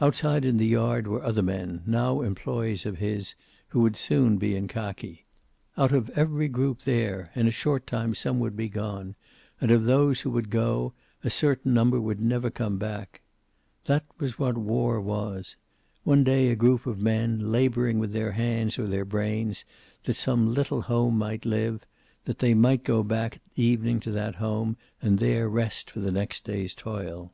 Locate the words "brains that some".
19.04-20.52